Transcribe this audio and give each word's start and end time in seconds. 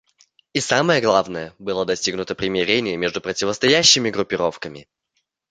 И, 0.51 0.59
самое 0.61 0.99
главное, 0.99 1.53
было 1.59 1.85
достигнуто 1.85 2.33
примирение 2.33 2.97
между 2.97 3.21
противостоящими 3.21 4.09
группировками. 4.09 4.87